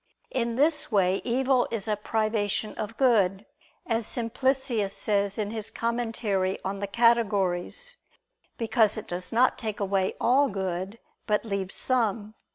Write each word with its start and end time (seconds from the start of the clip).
In 0.31 0.55
this 0.55 0.91
way 0.91 1.21
evil 1.23 1.67
is 1.69 1.87
a 1.87 1.95
privation 1.95 2.73
of 2.73 2.97
good, 2.97 3.45
as 3.85 4.07
Simplicius 4.07 4.97
says 4.97 5.37
in 5.37 5.51
his 5.51 5.69
commentary 5.69 6.57
on 6.65 6.79
the 6.79 6.87
Categories: 6.87 7.97
because 8.57 8.97
it 8.97 9.07
does 9.07 9.31
not 9.31 9.59
take 9.59 9.79
away 9.79 10.15
all 10.19 10.49
good, 10.49 10.97
but 11.27 11.45
leaves 11.45 11.75
some. 11.75 12.33